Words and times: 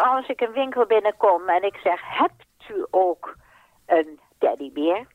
als 0.00 0.28
ik 0.28 0.40
een 0.40 0.52
winkel 0.52 0.86
binnenkom 0.86 1.48
en 1.48 1.62
ik 1.62 1.76
zeg, 1.76 2.00
hebt 2.04 2.44
u 2.68 2.86
ook 2.90 3.34
een 3.86 4.20
teddybeer? 4.38 5.06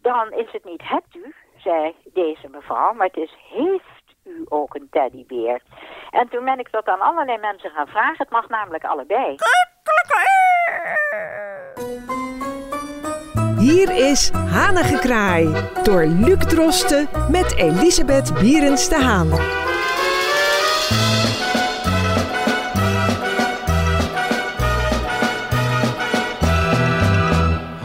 Dan 0.00 0.32
is 0.32 0.52
het 0.52 0.64
niet 0.64 0.82
hebt 0.84 1.14
u, 1.14 1.34
zei 1.56 1.94
deze 2.04 2.48
mevrouw, 2.50 2.92
maar 2.92 3.06
het 3.06 3.16
is 3.16 3.34
heeft 3.48 4.14
u 4.24 4.44
ook 4.48 4.74
een 4.74 4.88
teddybeer? 4.90 5.62
En 6.10 6.28
toen 6.28 6.44
ben 6.44 6.58
ik 6.58 6.70
dat 6.70 6.86
aan 6.86 7.00
allerlei 7.00 7.38
mensen 7.38 7.70
gaan 7.70 7.86
vragen. 7.86 8.16
Het 8.18 8.30
mag 8.30 8.48
namelijk 8.48 8.84
allebei. 8.84 9.36
Hier 13.58 14.10
is 14.10 14.30
Hanengekraai 14.30 15.70
door 15.82 16.04
Luc 16.04 16.38
Drosten 16.38 17.08
met 17.30 17.56
Elisabeth 17.56 18.34
Bierens 18.40 18.88
de 18.88 19.02
Haan. 19.02 19.60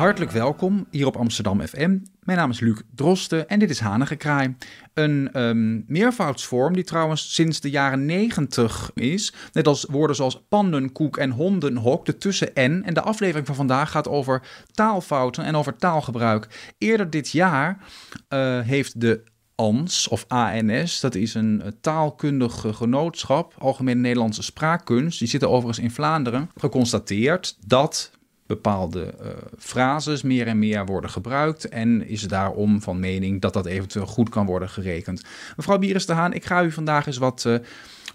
Hartelijk 0.07 0.33
welkom 0.33 0.87
hier 0.91 1.05
op 1.05 1.15
Amsterdam 1.15 1.61
FM. 1.61 1.97
Mijn 2.19 2.37
naam 2.37 2.49
is 2.49 2.59
Luc 2.59 2.81
Drosten 2.95 3.47
en 3.47 3.59
dit 3.59 3.69
is 3.69 3.79
Hanengekraai. 3.79 4.55
Een 4.93 5.41
um, 5.41 5.83
meervoudsvorm 5.87 6.73
die 6.73 6.83
trouwens 6.83 7.33
sinds 7.33 7.59
de 7.59 7.69
jaren 7.69 8.05
90 8.05 8.91
is. 8.93 9.33
Net 9.53 9.67
als 9.67 9.85
woorden 9.89 10.15
zoals 10.15 10.43
pandenkoek 10.49 11.17
en 11.17 11.31
hondenhok, 11.31 12.05
de 12.05 12.17
tussen-en. 12.17 12.83
En 12.83 12.93
de 12.93 13.01
aflevering 13.01 13.47
van 13.47 13.55
vandaag 13.55 13.91
gaat 13.91 14.07
over 14.07 14.41
taalfouten 14.71 15.43
en 15.43 15.55
over 15.55 15.75
taalgebruik. 15.75 16.73
Eerder 16.77 17.09
dit 17.09 17.29
jaar 17.29 17.77
uh, 18.29 18.59
heeft 18.59 19.01
de 19.01 19.23
ANS 19.55 20.07
of 20.07 20.25
ANS, 20.27 20.99
dat 20.99 21.15
is 21.15 21.33
een 21.33 21.63
taalkundig 21.81 22.65
genootschap, 22.71 23.53
Algemene 23.57 24.01
Nederlandse 24.01 24.43
Spraakkunst, 24.43 25.19
die 25.19 25.27
zitten 25.27 25.49
overigens 25.49 25.85
in 25.85 25.91
Vlaanderen, 25.91 26.49
geconstateerd 26.55 27.57
dat 27.65 28.11
bepaalde 28.47 29.13
uh, 29.21 29.27
frases 29.57 30.21
meer 30.21 30.47
en 30.47 30.59
meer 30.59 30.85
worden 30.85 31.09
gebruikt 31.09 31.69
en 31.69 32.07
is 32.07 32.21
daarom 32.21 32.81
van 32.81 32.99
mening 32.99 33.41
dat 33.41 33.53
dat 33.53 33.65
eventueel 33.65 34.05
goed 34.05 34.29
kan 34.29 34.45
worden 34.45 34.69
gerekend. 34.69 35.23
Mevrouw 35.55 35.77
Bieres 35.77 36.05
de 36.05 36.13
Haan, 36.13 36.33
ik 36.33 36.45
ga 36.45 36.63
u 36.63 36.71
vandaag 36.71 37.07
eens 37.07 37.17
wat, 37.17 37.43
uh, 37.47 37.57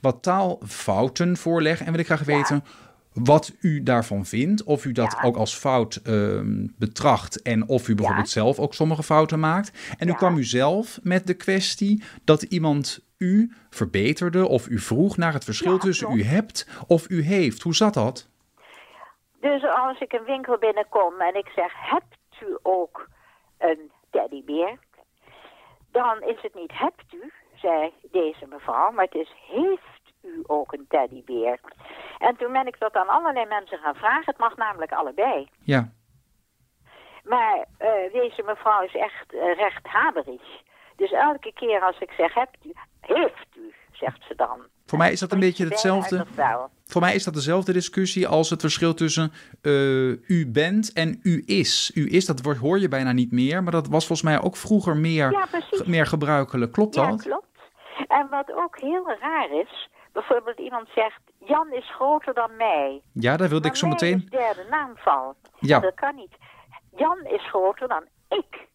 wat 0.00 0.22
taalfouten 0.22 1.36
voorleggen 1.36 1.86
en 1.86 1.92
wil 1.92 2.00
ik 2.00 2.06
graag 2.06 2.24
weten 2.24 2.64
wat 3.12 3.52
u 3.60 3.82
daarvan 3.82 4.26
vindt, 4.26 4.62
of 4.62 4.84
u 4.84 4.92
dat 4.92 5.16
ook 5.22 5.36
als 5.36 5.54
fout 5.54 6.00
uh, 6.04 6.40
betracht 6.78 7.42
en 7.42 7.68
of 7.68 7.88
u 7.88 7.94
bijvoorbeeld 7.94 8.28
zelf 8.28 8.58
ook 8.58 8.74
sommige 8.74 9.02
fouten 9.02 9.40
maakt. 9.40 9.70
En 9.98 10.06
nu 10.06 10.12
kwam 10.12 10.36
u 10.36 10.44
zelf 10.44 11.00
met 11.02 11.26
de 11.26 11.34
kwestie 11.34 12.02
dat 12.24 12.42
iemand 12.42 13.00
u 13.18 13.52
verbeterde 13.70 14.46
of 14.48 14.68
u 14.68 14.78
vroeg 14.78 15.16
naar 15.16 15.32
het 15.32 15.44
verschil 15.44 15.78
tussen 15.78 16.12
u 16.12 16.22
hebt 16.22 16.66
of 16.86 17.10
u 17.10 17.22
heeft. 17.22 17.62
Hoe 17.62 17.74
zat 17.74 17.94
dat? 17.94 18.28
Dus 19.42 19.64
als 19.64 20.00
ik 20.00 20.12
een 20.12 20.24
winkel 20.24 20.58
binnenkom 20.58 21.20
en 21.20 21.34
ik 21.34 21.48
zeg, 21.54 21.72
hebt 21.74 22.42
u 22.42 22.58
ook 22.62 23.08
een 23.58 23.90
teddybeer? 24.10 24.78
Dan 25.90 26.22
is 26.22 26.42
het 26.42 26.54
niet 26.54 26.72
hebt 26.72 27.12
u, 27.12 27.32
zei 27.54 27.92
deze 28.10 28.46
mevrouw, 28.46 28.90
maar 28.90 29.04
het 29.04 29.14
is 29.14 29.32
heeft 29.46 30.12
u 30.22 30.42
ook 30.46 30.72
een 30.72 30.86
teddybeer? 30.88 31.60
En 32.18 32.36
toen 32.36 32.52
ben 32.52 32.66
ik 32.66 32.78
dat 32.78 32.94
aan 32.94 33.08
allerlei 33.08 33.46
mensen 33.46 33.78
gaan 33.78 33.94
vragen. 33.94 34.24
Het 34.24 34.38
mag 34.38 34.56
namelijk 34.56 34.92
allebei. 34.92 35.48
Ja. 35.64 35.92
Maar 37.24 37.56
uh, 37.56 38.12
deze 38.12 38.42
mevrouw 38.42 38.82
is 38.82 38.94
echt 38.94 39.32
uh, 39.32 39.54
recht 39.54 39.86
haberig. 39.86 40.42
Dus 40.96 41.12
elke 41.12 41.52
keer 41.52 41.80
als 41.80 41.98
ik 41.98 42.10
zeg 42.10 42.34
hebt 42.34 42.64
u, 42.64 42.72
heeft 43.00 43.56
u, 43.56 43.74
zegt 43.92 44.24
ze 44.28 44.34
dan. 44.34 44.66
Voor 44.86 44.98
mij 44.98 45.12
is 45.12 45.20
dat 45.20 45.32
een 45.32 45.40
beetje 45.40 45.64
hetzelfde. 45.64 46.26
Voor 46.92 47.00
mij 47.00 47.14
is 47.14 47.24
dat 47.24 47.34
dezelfde 47.34 47.72
discussie 47.72 48.28
als 48.28 48.50
het 48.50 48.60
verschil 48.60 48.94
tussen 48.94 49.32
uh, 49.62 50.30
u 50.30 50.50
bent 50.52 50.92
en 50.92 51.20
u 51.22 51.42
is. 51.46 51.90
U 51.94 52.10
is, 52.10 52.26
dat 52.26 52.42
woord 52.42 52.56
hoor 52.56 52.78
je 52.78 52.88
bijna 52.88 53.12
niet 53.12 53.32
meer, 53.32 53.62
maar 53.62 53.72
dat 53.72 53.88
was 53.88 54.06
volgens 54.06 54.28
mij 54.28 54.42
ook 54.42 54.56
vroeger 54.56 54.96
meer, 54.96 55.30
ja, 55.30 55.46
meer 55.84 56.06
gebruikelijk. 56.06 56.72
Klopt 56.72 56.94
ja, 56.94 57.10
dat? 57.10 57.22
klopt. 57.22 57.46
En 58.08 58.28
wat 58.30 58.52
ook 58.54 58.80
heel 58.80 59.16
raar 59.20 59.50
is, 59.50 59.88
bijvoorbeeld 60.12 60.58
iemand 60.58 60.88
zegt, 60.94 61.20
Jan 61.44 61.72
is 61.72 61.90
groter 61.94 62.34
dan 62.34 62.56
mij. 62.56 63.02
Ja, 63.12 63.36
daar 63.36 63.48
wilde 63.48 63.62
maar 63.62 63.72
ik 63.72 63.78
zo 63.78 63.88
meteen... 63.88 64.22
is 64.24 64.30
derde 64.30 64.66
naamval. 64.70 65.34
Ja. 65.58 65.80
Dat 65.80 65.94
kan 65.94 66.14
niet. 66.14 66.36
Jan 66.96 67.18
is 67.24 67.48
groter 67.48 67.88
dan 67.88 68.04
ik. 68.28 68.70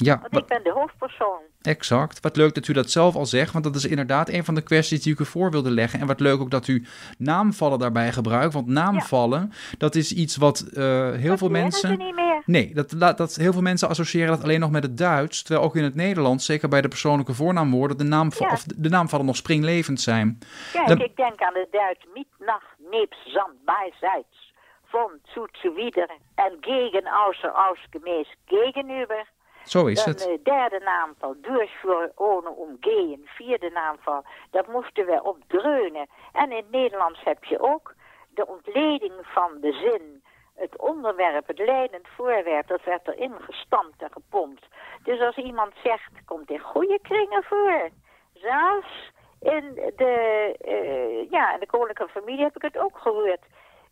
Ja, 0.00 0.18
Want 0.20 0.36
ik 0.36 0.46
ben 0.46 0.62
de 0.62 0.72
hoofdpersoon. 0.72 1.40
Exact. 1.62 2.20
Wat 2.20 2.36
leuk 2.36 2.54
dat 2.54 2.68
u 2.68 2.72
dat 2.72 2.90
zelf 2.90 3.14
al 3.14 3.26
zegt, 3.26 3.52
want 3.52 3.64
dat 3.64 3.74
is 3.74 3.84
inderdaad 3.84 4.28
een 4.28 4.44
van 4.44 4.54
de 4.54 4.62
kwesties 4.62 5.02
die 5.02 5.12
ik 5.12 5.18
u 5.18 5.24
voor 5.24 5.50
wilde 5.50 5.70
leggen. 5.70 6.00
En 6.00 6.06
wat 6.06 6.20
leuk 6.20 6.40
ook 6.40 6.50
dat 6.50 6.68
u 6.68 6.86
naamvallen 7.18 7.78
daarbij 7.78 8.12
gebruikt, 8.12 8.54
want 8.54 8.66
naamvallen, 8.66 9.40
ja. 9.40 9.76
dat 9.78 9.94
is 9.94 10.12
iets 10.12 10.36
wat 10.36 10.64
uh, 10.72 11.10
heel 11.10 11.28
dat 11.28 11.38
veel 11.38 11.48
mensen... 11.48 11.98
niet 11.98 12.14
meer. 12.14 12.42
Nee, 12.44 12.74
dat, 12.74 13.16
dat, 13.16 13.34
heel 13.34 13.52
veel 13.52 13.62
mensen 13.62 13.88
associëren 13.88 14.28
dat 14.28 14.42
alleen 14.42 14.60
nog 14.60 14.70
met 14.70 14.82
het 14.82 14.98
Duits, 14.98 15.42
terwijl 15.42 15.66
ook 15.66 15.76
in 15.76 15.84
het 15.84 15.94
Nederlands, 15.94 16.46
zeker 16.46 16.68
bij 16.68 16.80
de 16.80 16.88
persoonlijke 16.88 17.34
voornaamwoorden, 17.34 17.96
de, 17.96 18.04
ja. 18.04 18.52
of 18.52 18.62
de 18.64 18.88
naamvallen 18.88 19.26
nog 19.26 19.36
springlevend 19.36 20.00
zijn. 20.00 20.38
Kijk, 20.72 20.88
Dan... 20.88 21.00
ik 21.00 21.16
denk 21.16 21.40
aan 21.40 21.54
de 21.54 21.68
Duits 21.70 22.06
niet 22.14 22.28
nacht, 22.38 22.74
neeps, 22.90 23.16
zand, 23.24 23.64
bijzijds, 23.64 24.52
von, 24.84 25.10
zu, 25.34 25.46
zuwider 25.52 26.10
en 26.34 26.56
gegen, 26.60 27.06
außer, 27.06 27.52
ausgemäß, 27.54 28.28
gegenüber. 28.46 29.26
Zo 29.68 29.86
is 29.86 30.04
Dan, 30.04 30.12
het. 30.14 30.28
uh, 30.28 30.38
derde 30.42 30.80
naamval, 30.84 31.34
durchvoer 31.40 32.12
ohne 32.14 32.50
omgehen. 32.50 33.20
Vierde 33.24 33.70
naamval, 33.70 34.24
dat 34.50 34.66
moesten 34.66 35.06
we 35.06 35.22
opdreunen. 35.22 36.06
En 36.32 36.50
in 36.50 36.56
het 36.56 36.70
Nederlands 36.70 37.20
heb 37.24 37.44
je 37.44 37.60
ook 37.60 37.94
de 38.34 38.46
ontleding 38.46 39.12
van 39.22 39.50
de 39.60 39.72
zin. 39.72 40.22
Het 40.54 40.78
onderwerp, 40.78 41.46
het 41.46 41.58
leidend 41.58 42.08
voorwerp, 42.16 42.66
dat 42.66 42.84
werd 42.84 43.08
erin 43.08 43.34
gestampt 43.40 44.02
en 44.02 44.10
gepompt. 44.12 44.66
Dus 45.02 45.20
als 45.20 45.36
iemand 45.36 45.72
zegt, 45.82 46.10
komt 46.24 46.50
in 46.50 46.58
goede 46.58 46.98
kringen 47.02 47.42
voor. 47.42 47.88
Zelfs 48.32 49.10
in 49.40 49.74
de, 49.96 50.54
uh, 50.66 51.30
ja, 51.30 51.54
in 51.54 51.60
de 51.60 51.66
koninklijke 51.66 52.12
familie 52.12 52.42
heb 52.42 52.56
ik 52.56 52.62
het 52.62 52.78
ook 52.78 52.98
gehoord. 52.98 53.40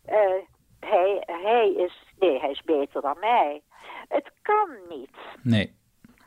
Uh, 0.09 0.13
hij, 0.79 1.23
hij 1.25 1.69
is, 1.69 2.03
nee, 2.19 2.39
hij 2.39 2.51
is 2.51 2.61
beter 2.61 3.01
dan 3.01 3.17
mij. 3.19 3.61
Het 4.07 4.31
kan 4.41 4.69
niet. 4.89 5.15
Nee. 5.41 5.75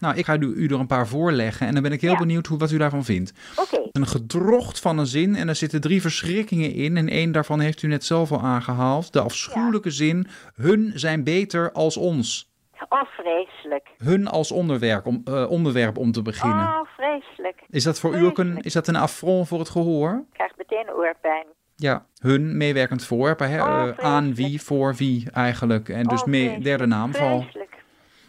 Nou, 0.00 0.16
ik 0.16 0.24
ga 0.24 0.36
u, 0.38 0.46
u 0.46 0.66
er 0.66 0.80
een 0.80 0.86
paar 0.86 1.06
voorleggen 1.06 1.66
en 1.66 1.72
dan 1.72 1.82
ben 1.82 1.92
ik 1.92 2.00
heel 2.00 2.12
ja. 2.12 2.18
benieuwd 2.18 2.46
hoe, 2.46 2.58
wat 2.58 2.70
u 2.70 2.78
daarvan 2.78 3.04
vindt. 3.04 3.32
Okay. 3.56 3.88
Een 3.92 4.06
gedrocht 4.06 4.80
van 4.80 4.98
een 4.98 5.06
zin 5.06 5.34
en 5.34 5.48
er 5.48 5.54
zitten 5.54 5.80
drie 5.80 6.00
verschrikkingen 6.00 6.72
in. 6.72 6.96
En 6.96 7.08
één 7.08 7.32
daarvan 7.32 7.60
heeft 7.60 7.82
u 7.82 7.88
net 7.88 8.04
zelf 8.04 8.32
al 8.32 8.40
aangehaald. 8.40 9.12
De 9.12 9.20
afschuwelijke 9.20 9.88
ja. 9.88 9.94
zin, 9.94 10.26
hun 10.54 10.92
zijn 10.94 11.24
beter 11.24 11.72
als 11.72 11.96
ons. 11.96 12.48
Oh, 12.88 13.02
vreselijk. 13.02 13.88
Hun 13.96 14.28
als 14.28 14.52
onderwerp 14.52 15.06
om, 15.06 15.22
uh, 15.24 15.50
onderwerp 15.50 15.98
om 15.98 16.12
te 16.12 16.22
beginnen. 16.22 16.66
Oh, 16.66 16.86
vreselijk. 16.96 17.62
Is 17.68 17.84
dat 17.84 18.00
voor 18.00 18.10
vreselijk. 18.10 18.38
u 18.38 18.42
ook 18.42 18.48
een, 18.48 18.62
is 18.62 18.72
dat 18.72 18.88
een 18.88 18.96
affront 18.96 19.48
voor 19.48 19.58
het 19.58 19.68
gehoor? 19.68 20.24
Ik 20.28 20.32
krijg 20.32 20.56
meteen 20.56 20.94
oorpijn. 20.94 21.46
Ja, 21.80 22.06
hun 22.18 22.56
meewerkend 22.56 23.04
voorwerp. 23.04 23.38
Hè? 23.38 23.62
Oh, 23.62 23.86
uh, 23.86 24.04
aan 24.04 24.34
wie, 24.34 24.62
voor 24.62 24.94
wie 24.94 25.30
eigenlijk. 25.30 25.88
En 25.88 26.04
dus 26.04 26.20
oh, 26.20 26.26
mee, 26.26 26.60
derde 26.60 26.86
naamval. 26.86 27.40
Vreselijk. 27.40 27.84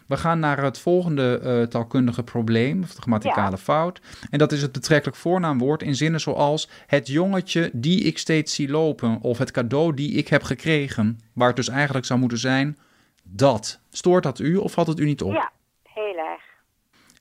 We 0.06 0.16
gaan 0.16 0.38
naar 0.38 0.62
het 0.62 0.78
volgende 0.78 1.40
uh, 1.44 1.66
taalkundige 1.66 2.22
probleem, 2.22 2.82
of 2.82 2.94
de 2.94 3.00
grammaticale 3.00 3.56
ja. 3.56 3.62
fout. 3.62 4.00
En 4.30 4.38
dat 4.38 4.52
is 4.52 4.62
het 4.62 4.72
betrekkelijk 4.72 5.16
voornaamwoord 5.16 5.82
in 5.82 5.94
zinnen 5.94 6.20
zoals 6.20 6.68
het 6.86 7.08
jongetje 7.08 7.70
die 7.72 8.00
ik 8.00 8.18
steeds 8.18 8.54
zie 8.54 8.68
lopen, 8.68 9.20
of 9.20 9.38
het 9.38 9.50
cadeau 9.50 9.94
die 9.94 10.12
ik 10.12 10.28
heb 10.28 10.42
gekregen. 10.42 11.20
Waar 11.32 11.46
het 11.46 11.56
dus 11.56 11.68
eigenlijk 11.68 12.06
zou 12.06 12.20
moeten 12.20 12.38
zijn 12.38 12.78
dat. 13.22 13.80
Stoort 13.90 14.22
dat 14.22 14.38
u 14.38 14.56
of 14.56 14.72
valt 14.72 14.86
het 14.86 15.00
u 15.00 15.04
niet 15.04 15.22
op? 15.22 15.32
Ja. 15.32 15.52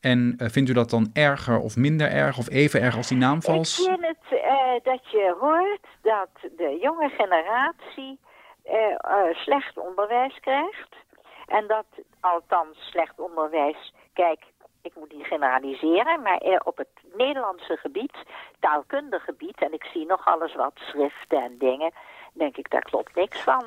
En 0.01 0.35
uh, 0.38 0.47
vindt 0.47 0.69
u 0.69 0.73
dat 0.73 0.89
dan 0.89 1.09
erger 1.13 1.59
of 1.59 1.75
minder 1.75 2.12
erg 2.12 2.38
of 2.38 2.50
even 2.50 2.81
erg 2.81 2.95
als 2.95 3.07
die 3.07 3.17
naamvals? 3.17 3.79
Ik 3.79 3.85
vind 3.85 4.06
het 4.06 4.39
uh, 4.39 4.94
dat 4.94 5.12
je 5.12 5.35
hoort 5.39 5.88
dat 6.01 6.51
de 6.57 6.78
jonge 6.81 7.09
generatie 7.09 8.19
slecht 9.31 9.77
onderwijs 9.77 10.39
krijgt. 10.39 10.95
En 11.48 11.68
dat 11.68 11.86
althans 12.19 12.77
slecht 12.89 13.19
onderwijs, 13.19 13.94
kijk, 14.13 14.44
ik 14.81 14.95
moet 14.95 15.13
niet 15.13 15.25
generaliseren, 15.25 16.21
maar 16.21 16.62
op 16.63 16.77
het 16.77 16.88
Nederlandse 17.18 17.77
gebied, 17.77 18.18
taalkundig 18.59 19.24
gebied, 19.24 19.62
en 19.62 19.74
ik 19.74 19.83
zie 19.83 20.06
nog 20.06 20.25
alles 20.25 20.56
wat 20.56 20.74
schriften 20.75 21.44
en 21.44 21.57
dingen, 21.57 21.92
denk 22.33 22.57
ik, 22.57 22.69
daar 22.69 22.81
klopt 22.81 23.15
niks 23.15 23.42
van. 23.42 23.63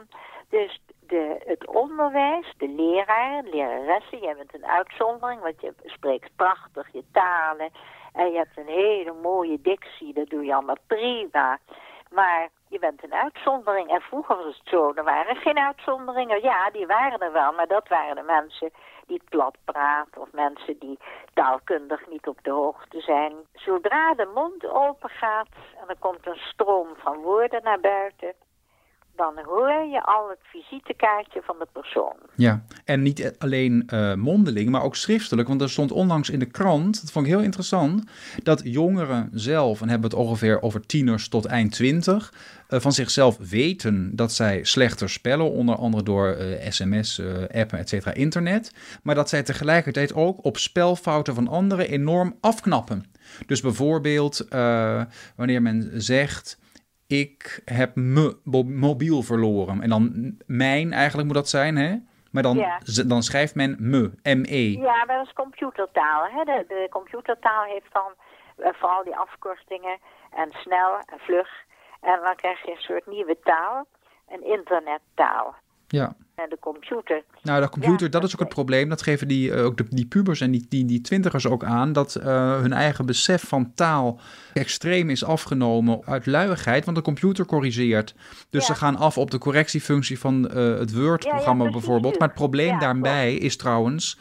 Dus 0.49 0.81
de, 1.07 1.43
het 1.47 1.67
onderwijs, 1.67 2.55
de 2.57 2.69
leraar, 2.69 3.43
leraressen, 3.43 4.19
jij 4.19 4.37
bent 4.37 4.55
een 4.55 4.67
uitzondering, 4.67 5.41
want 5.41 5.61
je 5.61 5.75
spreekt 5.85 6.37
prachtig 6.37 6.93
je 6.93 7.05
talen 7.13 7.71
en 8.13 8.31
je 8.31 8.37
hebt 8.37 8.57
een 8.57 8.67
hele 8.67 9.13
mooie 9.13 9.61
dictie, 9.61 10.15
dat 10.15 10.29
doe 10.29 10.45
je 10.45 10.55
allemaal 10.55 10.79
prima. 10.87 11.59
Maar 12.11 12.49
je 12.69 12.79
bent 12.79 13.05
een 13.05 13.15
uitzondering. 13.15 13.89
En 13.91 14.01
vroeger 14.01 14.37
was 14.37 14.59
het 14.59 14.69
zo, 14.69 14.93
er 14.95 15.05
waren 15.05 15.37
geen 15.37 15.59
uitzonderingen. 15.59 16.43
Ja, 16.43 16.71
die 16.71 16.87
waren 16.87 17.19
er 17.19 17.33
wel, 17.33 17.53
maar 17.53 17.67
dat 17.67 17.89
waren 17.89 18.17
de 18.17 18.23
mensen 18.23 18.71
die 19.07 19.23
plat 19.29 19.57
praten 19.65 20.21
of 20.21 20.33
mensen 20.33 20.79
die 20.79 20.99
taalkundig 21.35 22.09
niet 22.09 22.27
op 22.27 22.39
de 22.43 22.51
hoogte 22.51 23.01
zijn. 23.01 23.33
Zodra 23.53 24.15
de 24.15 24.31
mond 24.35 24.67
open 24.67 25.11
gaat 25.11 25.49
en 25.81 25.89
er 25.89 25.99
komt 25.99 26.27
een 26.27 26.41
stroom 26.53 26.89
van 26.97 27.17
woorden 27.17 27.63
naar 27.63 27.81
buiten, 27.81 28.33
dan 29.17 29.33
hoor 29.45 29.85
je 29.85 30.03
al 30.05 30.29
het 30.29 30.39
visitekaartje 30.43 31.43
van 31.45 31.57
de 31.59 31.67
persoon. 31.73 32.17
Ja, 32.37 32.65
en 32.85 33.03
niet 33.03 33.35
alleen 33.39 33.89
uh, 33.95 34.15
mondeling, 34.15 34.71
maar 34.71 34.83
ook 34.83 34.97
schriftelijk. 34.97 35.49
Want 35.49 35.61
er 35.61 35.71
stond 35.71 35.93
onlangs 35.93 36.31
in 36.31 36.39
de 36.39 36.51
krant, 36.51 37.01
dat 37.01 37.13
vond 37.13 37.27
ik 37.27 37.33
heel 37.33 37.43
interessant, 37.43 38.05
dat 38.43 38.61
jongeren 38.65 39.29
zelf, 39.33 39.81
en 39.81 39.89
hebben 39.89 40.11
het 40.11 40.19
ongeveer 40.19 40.63
over 40.63 40.87
tieners 40.87 41.29
tot 41.29 41.45
eind 41.45 41.73
twintig, 41.73 42.33
uh, 42.69 42.81
van 42.81 42.93
zichzelf 42.93 43.39
weten 43.51 44.17
dat 44.17 44.33
zij 44.33 44.65
slechter 44.65 45.11
spellen, 45.11 45.51
onder 45.51 45.77
andere 45.77 46.03
door 46.03 46.37
sms, 46.69 47.23
appen, 47.53 47.79
et 47.79 47.89
cetera, 47.89 48.15
internet. 48.15 48.73
Maar 49.03 49.15
dat 49.15 49.29
zij 49.29 49.43
tegelijkertijd 49.43 50.15
ook 50.15 50.45
op 50.45 50.57
spelfouten 50.57 51.35
van 51.35 51.49
anderen 51.49 51.89
enorm 51.89 52.37
afknappen. 52.41 53.05
Dus 53.47 53.61
bijvoorbeeld 53.61 54.47
wanneer 55.37 55.63
men 55.63 55.91
zegt 55.95 56.59
ik 57.07 57.63
heb 57.65 57.95
me 57.95 58.39
mobiel 58.67 59.23
verloren. 59.23 59.83
En 59.83 59.89
dan 59.89 60.35
mijn 60.47 60.93
eigenlijk 60.93 61.27
moet 61.27 61.37
dat 61.37 61.49
zijn, 61.49 61.77
hè? 61.77 61.97
Maar 62.31 62.43
dan, 62.43 62.65
dan 63.07 63.23
schrijft 63.23 63.55
men 63.55 63.77
me, 63.79 64.13
M-E. 64.23 64.71
Ja, 64.71 65.05
maar 65.05 65.17
dat 65.17 65.27
is 65.27 65.33
computertaal. 65.33 66.25
Hè? 66.25 66.45
De, 66.45 66.65
de 66.69 66.87
computertaal 66.91 67.65
heeft 67.65 67.93
dan 67.93 68.13
uh, 68.59 68.73
vooral 68.73 69.05
die 69.05 69.17
afkortingen 69.17 69.99
en 70.31 70.53
snel 70.53 70.99
en 70.99 71.19
vlug. 71.19 71.49
En 72.01 72.21
dan 72.23 72.37
krijg 72.37 72.65
je 72.65 72.71
een 72.71 72.77
soort 72.77 73.07
nieuwe 73.07 73.37
taal, 73.43 73.87
een 74.29 74.45
internettaal. 74.45 75.55
Ja. 75.89 76.13
En 76.35 76.49
de 76.49 76.57
computer. 76.61 77.23
Nou, 77.43 77.61
de 77.61 77.69
computer, 77.69 78.11
dat, 78.11 78.25
is 78.25 78.33
ook 78.33 78.41
het 78.41 78.49
probleem. 78.49 78.89
Dat 78.89 79.03
geven 79.03 79.29
die, 79.29 79.51
uh, 79.51 79.65
ook 79.65 79.77
de, 79.77 79.85
die 79.89 80.07
pubers 80.07 80.41
en 80.41 80.51
die, 80.51 80.67
die, 80.69 80.85
die 80.85 81.01
twintigers 81.01 81.47
ook 81.47 81.65
aan. 81.65 81.93
Dat 81.93 82.17
uh, 82.19 82.61
hun 82.61 82.73
eigen 82.73 83.07
besef 83.07 83.49
van 83.49 83.75
taal 83.75 84.21
extreem 84.53 85.11
is 85.11 85.25
afgenomen 85.25 86.01
uit 86.05 86.27
luiigheid. 86.27 86.85
Want 86.85 86.97
de 86.97 87.03
computer 87.03 87.47
corrigeert. 87.47 88.15
Dus 88.51 88.67
ze 88.67 88.75
gaan 88.75 88.97
af 88.97 89.19
op 89.19 89.31
de 89.31 89.39
correctiefunctie 89.39 90.19
van 90.19 90.51
uh, 90.55 90.79
het 90.79 90.95
Word-programma 90.95 91.65
ja, 91.65 91.71
bijvoorbeeld. 91.71 92.19
Maar 92.19 92.29
het 92.29 92.37
probleem 92.37 92.79
daarbij 92.79 93.35
is 93.35 93.57
trouwens 93.57 94.19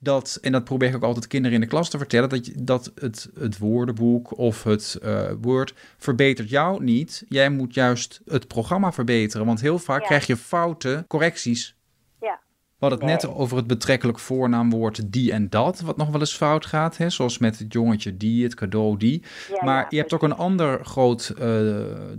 dat, 0.00 0.38
en 0.42 0.52
dat 0.52 0.64
probeer 0.64 0.88
ik 0.88 0.94
ook 0.94 1.02
altijd 1.02 1.26
kinderen 1.26 1.54
in 1.54 1.60
de 1.60 1.66
klas 1.66 1.90
te 1.90 1.98
vertellen, 1.98 2.28
dat, 2.28 2.46
je, 2.46 2.52
dat 2.56 2.92
het, 2.94 3.30
het 3.38 3.58
woordenboek 3.58 4.38
of 4.38 4.62
het 4.62 4.98
uh, 5.02 5.30
Word 5.40 5.74
verbetert 5.98 6.50
jou 6.50 6.84
niet. 6.84 7.24
Jij 7.28 7.50
moet 7.50 7.74
juist 7.74 8.20
het 8.26 8.48
programma 8.48 8.92
verbeteren, 8.92 9.46
want 9.46 9.60
heel 9.60 9.78
vaak 9.78 10.02
krijg 10.02 10.26
je 10.26 10.36
foute 10.36 11.04
correcties. 11.08 11.74
Ja. 12.20 12.40
We 12.78 12.86
hadden 12.86 12.98
het 12.98 13.22
net 13.22 13.34
over 13.34 13.56
het 13.56 13.66
betrekkelijk 13.66 14.18
voornaamwoord 14.18 15.12
die 15.12 15.32
en 15.32 15.50
dat, 15.50 15.80
wat 15.80 15.96
nog 15.96 16.10
wel 16.10 16.20
eens 16.20 16.36
fout 16.36 16.66
gaat. 16.66 16.96
Hè? 16.96 17.10
Zoals 17.10 17.38
met 17.38 17.58
het 17.58 17.72
jongetje 17.72 18.16
die, 18.16 18.44
het 18.44 18.54
cadeau 18.54 18.96
die. 18.96 19.22
maar 19.60 19.86
je 19.88 19.96
hebt 19.96 20.12
ook 20.12 20.22
een 20.22 20.36
ander 20.36 20.84
groot, 20.84 21.34
uh, 21.38 21.44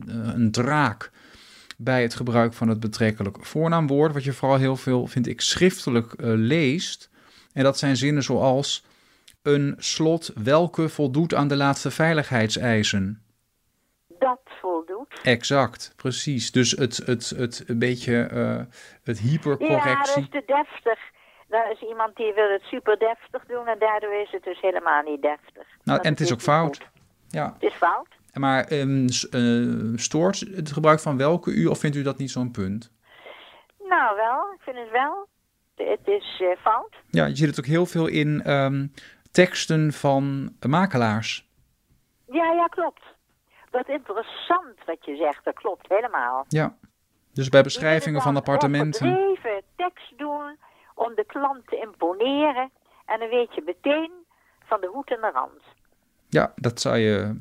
een 0.08 0.52
draak 0.52 1.12
bij 1.78 2.02
het 2.02 2.16
gebruik 2.16 2.54
van 2.54 2.68
het 2.68 2.80
betrekkelijk 2.80 3.46
voornaamwoord, 3.46 4.14
wat 4.14 4.24
je 4.24 4.34
vooral 4.34 4.58
heel 4.58 4.76
veel, 4.76 5.08
vind 5.08 5.28
ik, 5.28 5.42
schriftelijk 5.42 6.14
uh, 6.18 6.32
leest. 6.36 7.10
En 7.58 7.64
dat 7.64 7.78
zijn 7.78 7.96
zinnen 7.96 8.24
zoals 8.24 8.86
een 9.42 9.76
slot 9.78 10.32
welke 10.44 10.90
voldoet 10.90 11.34
aan 11.34 11.48
de 11.48 11.56
laatste 11.56 11.92
veiligheidseisen. 11.92 13.24
Dat 14.08 14.40
voldoet. 14.62 15.20
Exact, 15.24 15.94
precies. 15.96 16.52
Dus 16.52 16.72
het, 16.72 16.98
het, 16.98 17.30
het 17.30 17.64
een 17.68 17.80
beetje 17.80 18.30
uh, 18.34 18.62
het 19.04 19.20
hypercorrectie. 19.20 19.90
Ja, 19.90 20.04
dat 20.04 20.18
is 20.18 20.30
te 20.30 20.44
deftig. 20.46 21.00
Er 21.50 21.72
is 21.72 21.82
iemand 21.90 22.16
die 22.16 22.34
wil 22.34 22.52
het 22.52 22.62
super 22.62 22.98
deftig 22.98 23.46
doen 23.46 23.68
en 23.68 23.80
daardoor 23.80 24.14
is 24.14 24.32
het 24.32 24.44
dus 24.44 24.62
helemaal 24.62 25.04
niet 25.04 25.22
deftig. 25.22 25.68
Nou, 25.84 26.00
en 26.02 26.12
het 26.12 26.20
is 26.20 26.34
ook 26.34 26.42
fout. 26.42 26.90
Ja. 27.28 27.54
Het 27.54 27.64
is 27.72 27.74
fout. 27.74 28.08
Maar 28.34 28.72
um, 28.72 29.08
uh, 29.32 29.98
stoort 29.98 30.40
het 30.40 30.72
gebruik 30.72 31.00
van 31.00 31.18
welke 31.18 31.52
u 31.52 31.66
of 31.66 31.80
vindt 31.80 31.96
u 31.96 32.02
dat 32.02 32.18
niet 32.18 32.32
zo'n 32.32 32.52
punt? 32.52 32.92
Nou 33.90 34.16
wel, 34.16 34.54
ik 34.56 34.62
vind 34.62 34.78
het 34.78 34.92
wel 34.92 35.28
het 35.78 36.08
is 36.08 36.40
uh, 36.42 36.58
fout. 36.58 36.96
Ja, 37.10 37.26
je 37.26 37.36
ziet 37.36 37.48
het 37.48 37.60
ook 37.60 37.66
heel 37.66 37.86
veel 37.86 38.08
in 38.08 38.52
um, 38.52 38.92
teksten 39.32 39.94
van 39.94 40.56
makelaars. 40.68 41.50
Ja, 42.32 42.52
ja, 42.52 42.68
klopt. 42.68 43.02
Wat 43.72 43.88
interessant 43.88 44.76
wat 44.86 45.06
je 45.06 45.16
zegt, 45.16 45.46
dat 45.46 45.54
klopt 45.54 45.86
helemaal. 45.88 46.46
Ja, 46.48 46.78
dus 47.34 47.50
bij 47.50 47.64
beschrijvingen 47.64 48.22
van 48.22 48.36
appartementen. 48.36 49.08
Even 49.08 49.62
tekst 49.76 50.18
doen 50.18 50.58
om 50.96 51.16
de 51.16 51.26
klant 51.26 51.68
te 51.68 51.80
imponeren. 51.80 52.72
En 53.06 53.20
dan 53.20 53.30
weet 53.30 53.56
je 53.56 53.62
meteen 53.66 54.12
van 54.66 54.82
de 54.82 54.88
hoed 54.88 55.10
en 55.10 55.22
de 55.22 55.32
rand. 55.34 55.62
Ja, 56.30 56.54
dat 56.56 56.82
zou 56.82 56.98
je 56.98 57.40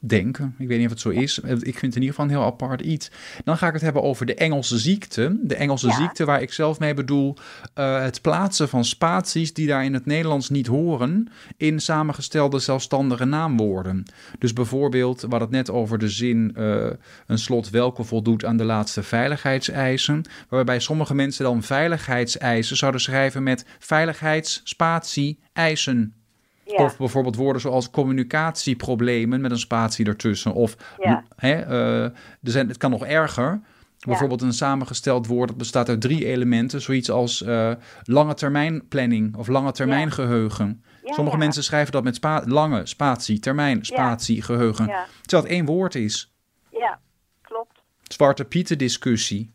denken. 0.00 0.54
Ik 0.58 0.68
weet 0.68 0.76
niet 0.76 0.86
of 0.86 0.92
het 0.92 1.00
zo 1.00 1.08
is. 1.08 1.38
Ik 1.38 1.78
vind 1.78 1.80
het 1.80 1.82
in 1.82 2.00
ieder 2.00 2.08
geval 2.08 2.24
een 2.24 2.30
heel 2.30 2.44
apart 2.44 2.80
iets. 2.80 3.10
Dan 3.44 3.56
ga 3.56 3.66
ik 3.66 3.72
het 3.72 3.82
hebben 3.82 4.02
over 4.02 4.26
de 4.26 4.34
Engelse 4.34 4.78
ziekte. 4.78 5.38
De 5.42 5.54
Engelse 5.54 5.92
ziekte 5.92 6.24
waar 6.24 6.42
ik 6.42 6.52
zelf 6.52 6.78
mee 6.78 6.94
bedoel 6.94 7.36
uh, 7.74 8.02
het 8.02 8.20
plaatsen 8.20 8.68
van 8.68 8.84
spaties 8.84 9.54
die 9.54 9.66
daar 9.66 9.84
in 9.84 9.94
het 9.94 10.06
Nederlands 10.06 10.48
niet 10.48 10.66
horen 10.66 11.28
in 11.56 11.80
samengestelde 11.80 12.58
zelfstandige 12.58 13.24
naamwoorden. 13.24 14.04
Dus 14.38 14.52
bijvoorbeeld, 14.52 15.20
we 15.20 15.28
hadden 15.28 15.48
het 15.48 15.56
net 15.56 15.70
over 15.70 15.98
de 15.98 16.08
zin 16.08 16.54
uh, 16.58 16.86
een 17.26 17.38
slot 17.38 17.70
welke 17.70 18.04
voldoet 18.04 18.44
aan 18.44 18.56
de 18.56 18.64
laatste 18.64 19.02
veiligheidseisen. 19.02 20.24
Waarbij 20.48 20.80
sommige 20.80 21.14
mensen 21.14 21.44
dan 21.44 21.62
veiligheidseisen 21.62 22.76
zouden 22.76 23.00
schrijven 23.00 23.42
met 23.42 23.64
veiligheidsspatie 23.78 25.38
eisen. 25.52 26.19
Of 26.76 26.96
bijvoorbeeld 26.96 27.36
woorden 27.36 27.62
zoals 27.62 27.90
communicatieproblemen 27.90 29.40
met 29.40 29.50
een 29.50 29.58
spatie 29.58 30.06
ertussen. 30.06 30.52
Of 30.52 30.76
hè, 31.36 31.66
uh, 31.68 32.04
er 32.04 32.12
zijn, 32.42 32.68
het 32.68 32.76
kan 32.76 32.90
nog 32.90 33.04
erger. 33.04 33.60
Bijvoorbeeld 34.06 34.42
een 34.42 34.52
samengesteld 34.52 35.26
woord 35.26 35.48
dat 35.48 35.58
bestaat 35.58 35.88
uit 35.88 36.00
drie 36.00 36.26
elementen. 36.26 36.82
Zoiets 36.82 37.10
als 37.10 37.42
uh, 37.42 37.72
lange 38.02 38.34
termijn 38.34 38.88
planning 38.88 39.36
of 39.36 39.48
lange 39.48 39.72
termijn 39.72 40.12
geheugen. 40.12 40.84
Sommige 41.04 41.36
mensen 41.36 41.64
schrijven 41.64 41.92
dat 41.92 42.04
met 42.04 42.14
spa 42.14 42.42
lange 42.46 42.86
spatie, 42.86 43.38
termijn, 43.38 43.84
spatie, 43.84 44.42
geheugen. 44.42 44.86
Terwijl 45.20 45.42
het 45.42 45.52
één 45.52 45.64
woord 45.64 45.94
is. 45.94 46.32
Ja, 46.70 47.00
klopt. 47.42 47.82
Zwarte 48.02 48.44
Pieten 48.44 48.78
discussie. 48.78 49.52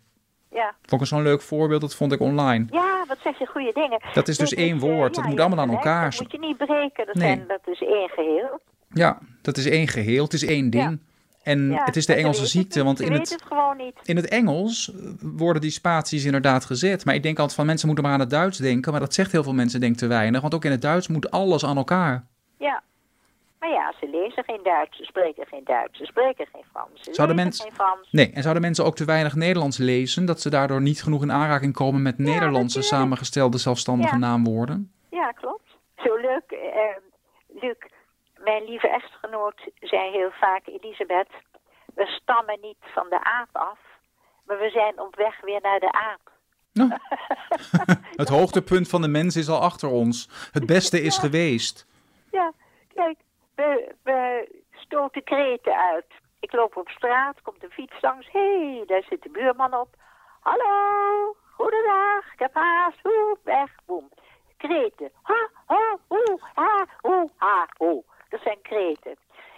Ja. 0.56 0.74
Vond 0.82 1.02
ik 1.02 1.08
zo'n 1.08 1.22
leuk 1.22 1.42
voorbeeld, 1.42 1.82
dat 1.82 1.96
vond 1.96 2.12
ik 2.12 2.20
online. 2.20 2.66
Ja, 2.70 3.04
wat 3.08 3.18
zeg 3.24 3.40
je 3.40 3.46
goede 3.46 3.72
dingen. 3.74 4.02
Dat 4.14 4.28
is 4.28 4.38
dus 4.38 4.54
één 4.54 4.80
woord, 4.80 5.16
dat 5.16 5.26
moet 5.26 5.40
allemaal 5.40 5.60
aan 5.60 5.70
elkaar. 5.70 6.10
Dat 6.10 6.20
moet 6.20 6.32
je 6.32 6.40
niet 6.40 6.58
breken, 6.58 7.06
dat, 7.06 7.18
zijn, 7.18 7.44
dat 7.48 7.60
is 7.66 7.82
één 7.82 8.10
geheel. 8.10 8.60
Ja, 8.90 9.20
dat 9.42 9.58
is 9.58 9.66
één 9.66 9.88
geheel, 9.88 10.24
het 10.24 10.34
is 10.34 10.46
één 10.46 10.70
ding. 10.70 11.00
En 11.44 11.72
het 11.72 11.96
is 11.96 12.06
de 12.06 12.14
Engelse 12.14 12.46
ziekte, 12.46 12.84
want 12.84 13.00
in 13.00 13.12
het, 13.12 13.30
het 13.30 13.94
in 14.04 14.16
het 14.16 14.28
Engels 14.28 14.92
worden 15.22 15.62
die 15.62 15.72
spaties 15.72 16.26
inderdaad 16.26 16.66
gezet. 16.66 17.06
Maar 17.06 17.16
ik 17.16 17.24
denk 17.24 17.38
altijd 17.38 17.58
van 17.58 17.66
mensen 17.66 17.88
moeten 17.88 18.06
maar 18.06 18.14
aan 18.14 18.20
het 18.20 18.30
Duits 18.30 18.58
denken, 18.58 18.92
maar 18.92 19.02
dat 19.02 19.14
zegt 19.14 19.32
heel 19.32 19.44
veel 19.44 19.54
mensen 19.54 19.80
denk 19.80 19.96
te 19.98 20.08
weinig, 20.08 20.42
want 20.42 20.54
ook 20.54 20.66
in 20.66 20.72
het 20.72 20.82
Duits 20.82 21.08
moet 21.08 21.32
alles 21.32 21.66
aan 21.66 21.78
elkaar. 21.78 22.26
Ja, 22.58 22.84
maar 23.66 23.74
ja, 23.74 23.94
ze 24.00 24.10
lezen 24.10 24.44
geen 24.44 24.64
Duits, 24.64 24.98
ze 24.98 25.04
spreken 25.04 25.46
geen 25.46 25.64
Duits, 25.64 25.98
ze 25.98 26.06
spreken 26.06 26.48
geen 26.52 26.64
Frans. 26.72 27.02
Ze 27.02 27.14
zouden 27.14 27.36
mensen, 27.36 27.66
geen 27.66 27.74
Frans. 27.74 28.08
Nee, 28.12 28.32
en 28.34 28.42
zouden 28.42 28.62
mensen 28.62 28.86
ook 28.86 28.96
te 28.96 29.06
weinig 29.06 29.36
Nederlands 29.36 29.78
lezen, 29.78 30.26
dat 30.26 30.42
ze 30.42 30.50
daardoor 30.50 30.82
niet 30.82 31.04
genoeg 31.04 31.22
in 31.22 31.32
aanraking 31.32 31.74
komen 31.74 32.02
met 32.02 32.18
Nederlandse 32.18 32.82
samengestelde 32.82 33.58
zelfstandige 33.58 34.18
naamwoorden? 34.18 34.92
Ja, 35.10 35.32
klopt. 35.32 35.78
Zo 35.96 36.16
leuk, 36.16 36.52
uh, 36.52 37.62
Luc, 37.62 37.78
mijn 38.38 38.64
lieve 38.64 38.88
echtgenoot 38.88 39.70
zei 39.80 40.12
heel 40.12 40.32
vaak, 40.32 40.68
Elisabeth, 40.68 41.30
we 41.96 42.06
stammen 42.06 42.58
niet 42.62 42.84
van 42.94 43.10
de 43.10 43.24
aap 43.24 43.50
af, 43.52 43.80
maar 44.46 44.58
we 44.58 44.70
zijn 44.70 45.00
op 45.00 45.16
weg 45.16 45.42
weer 45.42 45.62
naar 45.62 45.80
de 45.80 45.92
aap. 45.92 46.32
Nou, 46.74 46.92
het 48.22 48.30
hoogtepunt 48.30 48.90
van 48.90 49.02
de 49.02 49.08
mens 49.08 49.36
is 49.36 49.50
al 49.50 49.62
achter 49.62 49.90
ons. 49.90 50.30
Het 50.52 50.66
beste 50.66 51.02
is 51.02 51.18
geweest. 51.18 51.88
Ja, 52.32 52.54
kijk, 52.94 53.18
we, 53.56 53.96
we 54.04 54.50
stoten 54.72 55.24
kreten 55.24 55.76
uit. 55.78 56.06
Ik 56.40 56.54
loop 56.54 56.76
op 56.78 56.90
straat, 56.90 57.42
komt 57.42 57.64
een 57.64 57.72
fiets 57.72 58.02
langs. 58.02 58.32
Hé, 58.32 58.76
hey, 58.76 58.84
daar 58.86 59.04
zit 59.04 59.24
de 59.24 59.30
buurman 59.30 59.74
op. 59.74 59.96
Hallo, 60.40 61.36
goedendag, 61.52 62.34
ik 62.34 62.40
heb 62.40 62.54
haast. 62.54 63.02
Hoe, 63.02 63.38
weg, 63.44 63.72
boem. 63.86 64.10
Kreten. 64.58 65.12
Ha, 65.22 65.50
ha, 65.66 65.98
hoe, 66.08 66.40
ha, 66.54 66.86
hoe, 67.02 67.30
ha, 67.36 67.68
hoe. 67.78 68.04
Dat 68.30 68.42
zijn 68.42 68.62
kreten. 68.62 69.16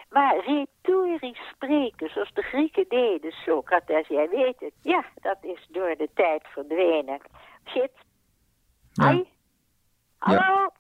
Maar 0.10 0.40
retorisch 0.40 1.50
spreken, 1.54 2.10
zoals 2.10 2.34
de 2.34 2.42
Grieken 2.42 2.86
deden, 2.88 3.32
Socrates, 3.32 4.08
jij 4.08 4.30
weet 4.30 4.60
het. 4.60 4.74
Ja, 4.82 5.06
dat 5.16 5.38
is 5.42 5.68
door 5.70 5.96
de 5.96 6.10
tijd 6.14 6.48
verdwenen. 6.48 7.20
Shit. 7.66 7.92
Hoi. 8.94 9.30
Hallo. 10.18 10.40
Ja. 10.40 10.72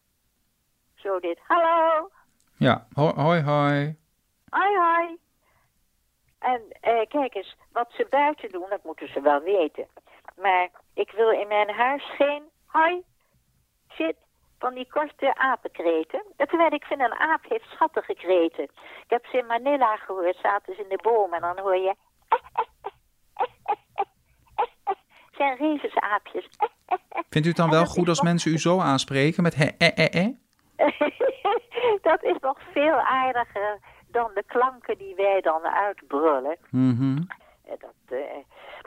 Zo 0.96 1.20
dit. 1.20 1.40
Hallo. 1.48 2.10
Ja, 2.58 2.88
hoi 2.94 3.42
hoi. 3.42 3.96
Hoi 4.50 4.78
hoi. 4.78 5.18
En 6.40 6.62
eh, 6.82 7.08
kijk 7.08 7.36
eens, 7.36 7.56
wat 7.72 7.92
ze 7.92 8.08
buiten 8.10 8.50
doen, 8.50 8.66
dat 8.70 8.84
moeten 8.84 9.08
ze 9.08 9.22
wel 9.22 9.42
weten. 9.42 9.88
Maar 10.42 10.70
ik 10.94 11.12
wil 11.12 11.30
in 11.30 11.48
mijn 11.48 11.70
huis 11.70 12.04
geen 12.18 12.44
hoi, 12.66 13.04
zit, 13.88 14.16
van 14.60 14.74
die 14.74 14.88
korte 14.90 15.36
apenkreten. 15.36 16.24
Terwijl 16.38 16.74
ik 16.74 16.84
vind 16.84 17.00
een 17.00 17.14
aap 17.14 17.46
heeft 17.50 17.70
schattige 17.70 18.14
kreten. 18.14 18.64
Ik 18.64 19.10
heb 19.10 19.26
ze 19.26 19.38
in 19.38 19.46
Manila 19.46 19.96
gehoord, 19.96 20.38
zaten 20.42 20.76
ze 20.76 20.82
in 20.82 20.90
de 20.90 21.00
boom 21.02 21.34
en 21.34 21.42
dan 21.42 21.60
hoor 21.60 21.78
je... 21.78 21.96
zijn 25.38 25.58
revensaapjes. 25.58 26.48
Vindt 27.30 27.48
u 27.48 27.50
het 27.50 27.58
dan 27.58 27.70
wel 27.70 27.86
goed 27.86 28.10
als 28.10 28.22
mensen 28.22 28.52
u 28.52 28.58
zo 28.58 28.80
aanspreken 28.80 29.44
met 29.44 29.56
he, 29.56 29.66
eh, 29.78 29.98
eh, 29.98 30.26
eh? 30.26 30.30
dat 32.12 32.24
is 32.24 32.38
nog 32.41 32.58
veel 32.74 33.00
aardiger 33.00 33.79
dan 34.12 34.32
de 34.34 34.44
klanken 34.46 34.98
die 34.98 35.15
wij 35.15 35.41
dan 35.41 35.62
uitbrullen. 35.62 36.58
Eh, 36.72 37.74
Dat 37.79 37.94
eh, 38.08 38.17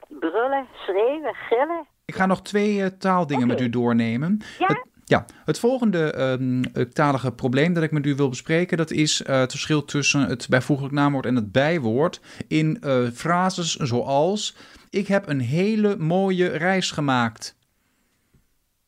brullen, 0.08 0.66
schreeuwen, 0.74 1.34
gillen. 1.34 1.86
Ik 2.04 2.14
ga 2.14 2.26
nog 2.26 2.42
twee 2.42 2.82
eh, 2.82 2.86
taaldingen 2.86 3.46
met 3.46 3.60
u 3.60 3.68
doornemen. 3.68 4.40
Ja? 4.58 4.66
Het, 4.66 4.86
ja, 5.04 5.24
het 5.44 5.58
volgende 5.58 6.12
eh, 6.12 6.82
talige 6.82 7.32
probleem 7.32 7.72
dat 7.72 7.82
ik 7.82 7.90
met 7.90 8.06
u 8.06 8.14
wil 8.14 8.28
bespreken, 8.28 8.76
dat 8.76 8.90
is 8.90 9.26
het 9.26 9.50
verschil 9.50 9.84
tussen 9.84 10.20
het 10.20 10.46
bijvoeglijk 10.48 10.92
naamwoord 10.92 11.26
en 11.26 11.34
het 11.36 11.52
bijwoord 11.52 12.20
in 12.48 12.82
frases 13.14 13.76
zoals 13.76 14.56
ik 14.90 15.06
heb 15.06 15.28
een 15.28 15.40
hele 15.40 15.96
mooie 15.96 16.46
reis 16.48 16.90
gemaakt. 16.90 17.58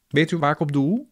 Weet 0.09 0.31
u 0.31 0.39
waar 0.39 0.53
ik 0.53 0.61
op 0.61 0.73
doel? 0.73 1.12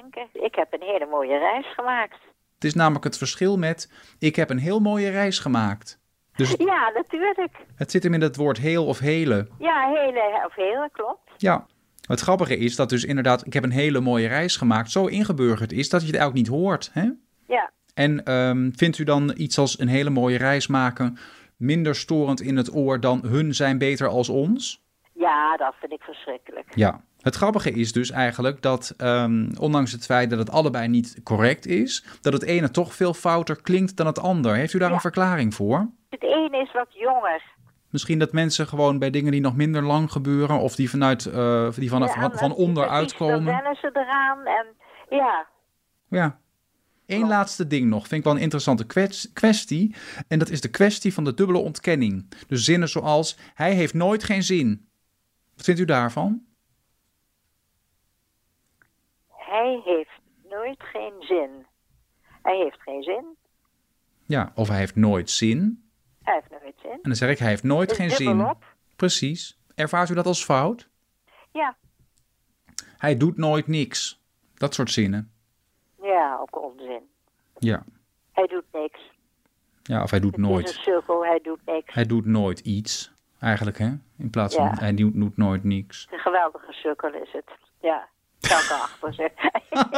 Denken. 0.00 0.28
Ik 0.32 0.54
heb 0.54 0.72
een 0.72 0.82
hele 0.82 1.06
mooie 1.06 1.38
reis 1.38 1.66
gemaakt. 1.74 2.18
Het 2.54 2.64
is 2.64 2.74
namelijk 2.74 3.04
het 3.04 3.18
verschil 3.18 3.58
met 3.58 3.92
ik 4.18 4.36
heb 4.36 4.50
een 4.50 4.58
heel 4.58 4.80
mooie 4.80 5.10
reis 5.10 5.38
gemaakt. 5.38 5.98
Dus 6.32 6.54
Ja, 6.58 6.90
natuurlijk. 6.94 7.52
het 7.76 7.90
zit 7.90 8.02
hem 8.02 8.14
in 8.14 8.20
het 8.20 8.36
woord 8.36 8.58
heel 8.58 8.86
of 8.86 8.98
hele. 8.98 9.48
Ja, 9.58 9.88
hele 9.88 10.42
of 10.46 10.54
hele, 10.54 10.88
klopt. 10.92 11.30
Ja. 11.36 11.66
Het 12.06 12.20
grappige 12.20 12.56
is 12.56 12.76
dat 12.76 12.88
dus 12.88 13.04
inderdaad, 13.04 13.46
ik 13.46 13.52
heb 13.52 13.64
een 13.64 13.70
hele 13.70 14.00
mooie 14.00 14.28
reis 14.28 14.56
gemaakt, 14.56 14.90
zo 14.90 15.06
ingeburgerd 15.06 15.72
is 15.72 15.88
dat 15.88 16.00
je 16.00 16.06
het 16.06 16.16
eigenlijk 16.16 16.48
niet 16.48 16.58
hoort. 16.60 16.90
Hè? 16.92 17.10
Ja. 17.46 17.70
En 17.94 18.24
ehm, 18.24 18.70
vindt 18.72 18.98
u 18.98 19.04
dan 19.04 19.32
iets 19.36 19.58
als 19.58 19.78
een 19.78 19.88
hele 19.88 20.10
mooie 20.10 20.38
reis 20.38 20.66
maken 20.66 21.18
minder 21.56 21.94
storend 21.94 22.40
in 22.40 22.56
het 22.56 22.74
oor 22.74 23.00
dan 23.00 23.20
hun 23.26 23.54
zijn 23.54 23.78
beter 23.78 24.08
als 24.08 24.28
ons? 24.28 24.82
Ja, 25.12 25.56
dat 25.56 25.74
vind 25.80 25.92
ik 25.92 26.02
verschrikkelijk. 26.02 26.66
Ja. 26.74 27.00
Het 27.20 27.34
grappige 27.34 27.70
is 27.70 27.92
dus 27.92 28.10
eigenlijk 28.10 28.62
dat, 28.62 28.94
ehm, 28.96 29.48
ondanks 29.58 29.92
het 29.92 30.04
feit 30.04 30.30
dat 30.30 30.38
het 30.38 30.50
allebei 30.50 30.88
niet 30.88 31.20
correct 31.22 31.66
is, 31.66 32.04
dat 32.20 32.32
het 32.32 32.42
ene 32.42 32.70
toch 32.70 32.94
veel 32.94 33.14
fouter 33.14 33.62
klinkt 33.62 33.96
dan 33.96 34.06
het 34.06 34.18
ander. 34.18 34.54
Heeft 34.54 34.72
u 34.72 34.78
daar 34.78 34.88
Ja. 34.88 34.94
een 34.94 35.00
verklaring 35.00 35.54
voor? 35.54 35.90
Het 36.10 36.22
ene 36.22 36.58
is 36.62 36.72
wat 36.72 36.86
jonger. 36.90 37.42
Misschien 37.90 38.18
dat 38.18 38.32
mensen 38.32 38.66
gewoon 38.66 38.98
bij 38.98 39.10
dingen 39.10 39.32
die 39.32 39.40
nog 39.40 39.56
minder 39.56 39.82
lang 39.82 40.12
gebeuren, 40.12 40.58
of 40.58 40.74
die 40.74 40.90
vanuit 40.90 41.24
uh, 41.26 41.32
die 41.74 41.82
Ja, 41.84 41.88
van, 41.88 42.08
van 42.38 42.48
dat- 42.48 42.58
onderuit 42.58 42.90
precies, 42.90 43.18
Dan 43.18 43.28
komen. 43.28 43.44
wennen 43.54 43.76
ze 43.80 43.90
eraan 43.92 44.38
en 44.46 44.66
ja. 45.16 45.46
Ja. 46.08 46.38
Eén 47.06 47.26
laatste 47.28 47.66
ding 47.66 47.88
nog, 47.88 48.00
vind 48.06 48.20
ik 48.20 48.24
wel 48.24 48.34
een 48.34 48.40
interessante 48.42 48.86
kwestie. 49.32 49.94
En 50.28 50.38
dat 50.38 50.48
is 50.50 50.60
de 50.60 50.68
kwestie 50.68 51.14
van 51.14 51.24
de 51.24 51.34
dubbele 51.34 51.58
ontkenning. 51.58 52.32
Dus 52.48 52.64
zinnen 52.64 52.88
zoals, 52.88 53.38
hij 53.54 53.74
heeft 53.74 53.94
nooit 53.94 54.24
geen 54.24 54.42
zin. 54.42 54.88
Wat 55.56 55.64
vindt 55.64 55.80
u 55.80 55.84
daarvan? 55.84 56.42
Hij 59.50 59.80
heeft 59.84 60.20
nooit 60.48 60.82
geen 60.82 61.12
zin. 61.18 61.66
Hij 62.42 62.56
heeft 62.56 62.80
geen 62.82 63.02
zin. 63.02 63.36
Ja, 64.26 64.52
of 64.54 64.68
hij 64.68 64.78
heeft 64.78 64.96
nooit 64.96 65.30
zin. 65.30 65.90
Hij 66.22 66.34
heeft 66.34 66.62
nooit 66.62 66.74
zin. 66.82 66.90
En 66.90 66.98
dan 67.02 67.14
zeg 67.14 67.30
ik, 67.30 67.38
hij 67.38 67.48
heeft 67.48 67.62
nooit 67.62 67.88
Dus 67.88 67.98
geen 67.98 68.10
zin. 68.10 68.54
Precies. 68.96 69.58
Ervaart 69.74 70.08
u 70.10 70.14
dat 70.14 70.26
als 70.26 70.44
fout? 70.44 70.88
Ja. 71.52 71.76
Hij 72.98 73.16
doet 73.16 73.36
nooit 73.36 73.66
niks. 73.66 74.20
Dat 74.54 74.74
soort 74.74 74.90
zinnen. 74.90 75.32
Ja, 76.02 76.38
ook 76.40 76.62
onzin. 76.62 77.02
Ja. 77.58 77.84
Hij 78.32 78.46
doet 78.46 78.64
niks. 78.72 79.00
Ja, 79.82 80.02
of 80.02 80.10
hij 80.10 80.20
doet 80.20 80.36
Het 80.36 80.40
is 80.44 80.46
nooit. 80.50 80.68
een 80.68 80.82
cirkel, 80.82 81.24
hij 81.24 81.40
doet 81.42 81.60
niks. 81.64 81.94
Hij 81.94 82.06
doet 82.06 82.24
nooit 82.26 82.60
iets. 82.60 83.12
Eigenlijk, 83.40 83.78
hè? 83.78 83.90
In 84.18 84.30
plaats 84.30 84.54
van 84.54 84.64
Ja. 84.64 84.74
hij 84.78 84.94
doet, 84.94 85.36
nooit 85.36 85.64
niks. 85.64 86.08
Een 86.10 86.18
geweldige 86.18 86.72
sukkel 86.72 87.12
is 87.14 87.32
het. 87.32 87.50
Ja, 87.80 88.08
ik. 88.40 89.32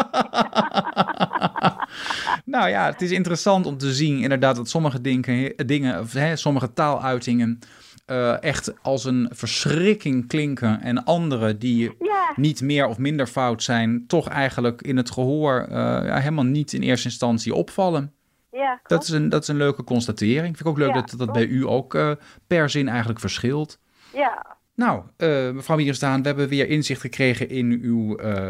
Nou 2.45 2.69
ja, 2.69 2.87
het 2.87 3.03
is 3.03 3.11
interessant 3.11 3.67
om 3.67 3.79
te 3.79 3.93
zien 3.93 4.19
inderdaad 4.21 4.57
dat 4.57 4.69
sommige 4.69 5.01
dingen, 5.01 5.53
dingen 5.67 6.01
of, 6.01 6.13
hè, 6.13 6.37
sommige 6.37 6.73
taaluitingen 6.73 7.59
eh, 8.07 8.43
echt 8.43 8.83
als 8.83 9.05
een 9.05 9.29
verschrikking 9.33 10.29
klinken 10.29 10.81
en 10.81 11.05
andere 11.05 11.59
die 11.59 11.95
Ja, 11.99 12.33
niet 12.37 12.61
meer 12.61 12.87
of 12.87 12.99
minder 12.99 13.27
fout 13.27 13.63
zijn, 13.63 14.05
toch 14.07 14.29
eigenlijk 14.29 14.83
in 14.83 14.97
het 14.97 15.11
gehoor 15.11 15.61
eh, 15.69 15.77
ja, 16.07 16.17
helemaal 16.19 16.45
niet 16.45 16.73
in 16.73 16.83
eerste 16.83 17.09
instantie 17.09 17.55
opvallen. 17.55 18.13
ja, 18.51 18.81
Dat 18.87 19.03
is 19.03 19.09
een, 19.09 19.29
dat 19.29 19.43
is 19.43 19.49
een 19.49 19.57
leuke 19.57 19.85
constatering. 19.85 20.47
Vind 20.57 20.61
ik 20.61 20.67
ook 20.67 20.79
leuk 20.79 20.89
Ja, 20.89 20.95
dat 20.95 21.09
dat 21.11 21.19
klopt. 21.19 21.33
bij 21.33 21.47
u 21.47 21.67
ook 21.67 21.95
eh, 21.95 22.11
per 22.47 22.71
zin 22.71 22.89
eigenlijk 22.89 23.21
verschilt. 23.21 23.79
Ja, 24.13 24.57
Nou, 24.75 25.03
eh, 25.17 25.51
mevrouw 25.51 25.77
Wierenstaan, 25.77 26.21
we 26.23 26.29
hebben 26.29 26.49
weer 26.49 26.69
inzicht 26.69 27.01
gekregen 27.01 27.49
in 27.49 27.79
uw 27.83 28.17
eh, 28.17 28.49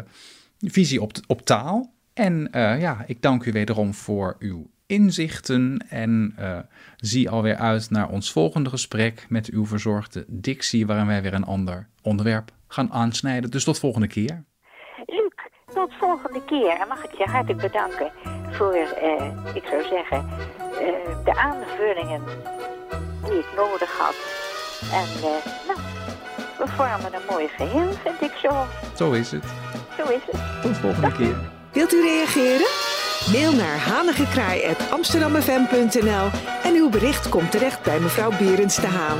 visie 0.58 1.02
op, 1.02 1.12
op 1.26 1.40
taal. 1.40 1.94
En 2.14 2.52
eh, 2.52 2.80
ja, 2.80 3.04
ik 3.06 3.22
dank 3.22 3.44
u 3.44 3.52
wederom 3.52 3.94
voor 3.94 4.36
uw 4.38 4.70
inzichten 4.86 5.86
en 5.88 6.34
zie 6.96 7.30
alweer 7.30 7.56
uit 7.56 7.90
naar 7.90 8.08
ons 8.08 8.32
volgende 8.32 8.70
gesprek 8.70 9.26
met 9.28 9.50
uw 9.50 9.66
verzorgde 9.66 10.24
dictie, 10.28 10.86
waarin 10.86 11.06
wij 11.06 11.22
weer 11.22 11.34
een 11.34 11.44
ander 11.44 11.88
onderwerp 12.02 12.50
gaan 12.68 12.92
aansnijden. 12.92 13.50
Dus 13.50 13.64
tot 13.64 13.78
volgende 13.78 14.06
keer. 14.06 14.44
Luc, 15.06 15.32
tot 15.74 15.94
volgende 15.94 16.44
keer. 16.44 16.80
En 16.80 16.88
mag 16.88 17.04
ik 17.04 17.18
je 17.18 17.24
hartelijk 17.24 17.60
bedanken 17.60 18.10
voor, 18.50 18.74
ik 19.54 19.64
zou 19.64 19.82
zeggen, 19.82 20.28
de 21.24 21.34
aanvullingen 21.36 22.22
die 23.24 23.38
ik 23.38 23.52
nodig 23.56 23.98
had. 23.98 24.14
En 24.92 25.20
nou, 25.66 25.91
we 26.64 26.70
vormen 26.76 27.14
een 27.14 27.20
mooi 27.30 27.48
geheel, 27.48 27.92
vind 28.02 28.20
ik 28.20 28.32
zo. 28.42 28.66
Zo 28.96 29.12
is 29.12 29.30
het. 29.30 29.44
Zo 29.96 30.04
is 30.04 30.20
het. 30.30 30.40
Tot 30.62 30.76
volgende 30.76 31.12
keer. 31.12 31.34
Wilt 31.72 31.92
u 31.92 32.02
reageren? 32.02 32.66
Mail 33.32 33.52
naar 33.52 33.78
hanigekraai.amsterdamfm.nl 33.78 36.30
en 36.62 36.74
uw 36.74 36.88
bericht 36.88 37.28
komt 37.28 37.50
terecht 37.50 37.82
bij 37.82 38.00
mevrouw 38.00 38.30
Berends 38.30 38.76
de 38.76 38.86
Haan. 38.86 39.18